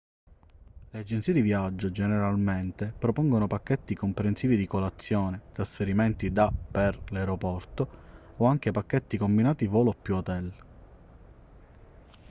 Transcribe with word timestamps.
le 0.89 0.99
agenzie 0.99 1.31
di 1.31 1.41
viaggio 1.41 1.91
generalmente 1.91 2.91
propongono 2.91 3.45
pacchetti 3.45 3.93
comprensivi 3.93 4.57
di 4.57 4.65
colazione 4.65 5.41
trasferimenti 5.51 6.31
da/per 6.31 6.99
l'aeroporto 7.11 8.33
o 8.37 8.45
anche 8.47 8.71
pacchetti 8.71 9.17
combinati 9.17 9.67
volo+hotel 9.67 10.53